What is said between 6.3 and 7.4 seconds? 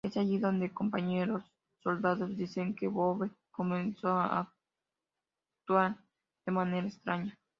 de manera extraña.